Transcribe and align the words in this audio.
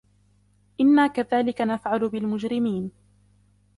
إنا 0.81 1.07
كذلك 1.07 1.61
نفعل 1.61 2.09
بالمجرمين 2.09 2.91